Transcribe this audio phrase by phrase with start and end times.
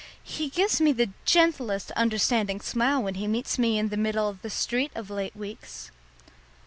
[0.23, 5.11] He gives me the gentlest understanding smile when he meets me in the street of
[5.11, 5.91] late weeks.